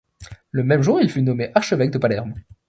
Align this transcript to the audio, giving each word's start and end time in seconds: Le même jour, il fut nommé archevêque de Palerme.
Le 0.49 0.63
même 0.63 0.81
jour, 0.81 0.99
il 0.99 1.11
fut 1.11 1.21
nommé 1.21 1.51
archevêque 1.53 1.91
de 1.91 1.99
Palerme. 1.99 2.33